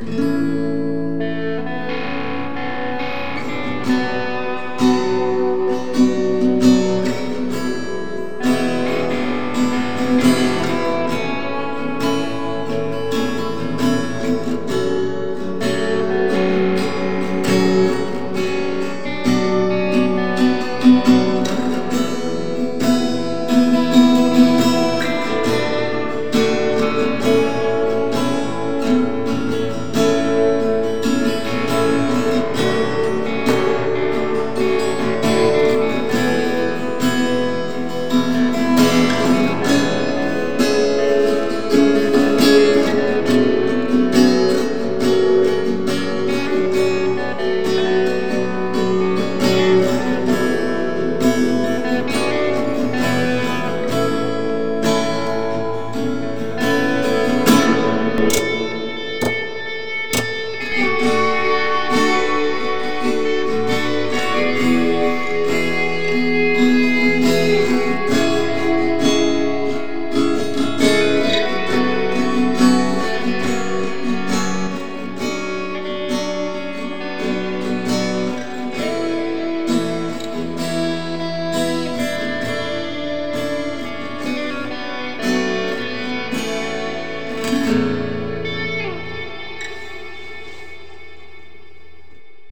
[0.00, 0.27] Mm-hmm.